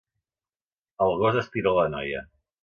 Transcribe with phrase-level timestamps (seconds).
[1.07, 2.25] El gos estira la noia.